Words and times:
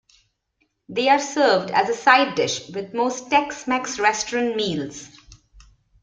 They 0.89 1.09
are 1.09 1.19
served 1.19 1.69
as 1.69 1.87
a 1.87 1.93
side 1.93 2.33
dish 2.33 2.69
with 2.69 2.95
most 2.95 3.29
Tex-Mex 3.29 3.99
restaurant 3.99 4.55
meals. 4.55 5.09